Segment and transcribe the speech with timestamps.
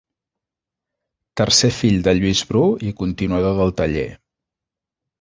[1.41, 4.11] Tercer fill de Lluís Bru i continuador del taller.